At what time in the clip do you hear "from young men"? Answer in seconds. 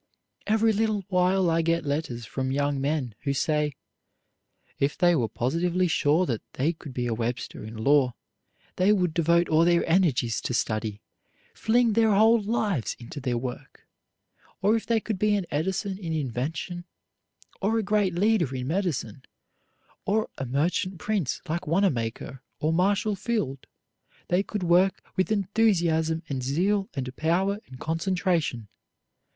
2.25-3.13